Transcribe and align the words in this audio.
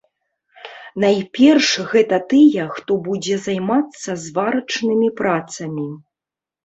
Найперш 1.03 1.69
гэта 1.91 2.19
тыя, 2.33 2.63
хто 2.77 2.91
будзе 3.09 3.35
займацца 3.47 4.19
зварачнымі 4.25 5.07
працамі. 5.21 5.89